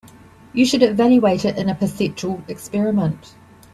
You 0.53 0.65
should 0.65 0.81
evaluate 0.81 1.45
it 1.45 1.59
in 1.59 1.69
a 1.69 1.75
perceptual 1.75 2.41
experiment. 2.47 3.35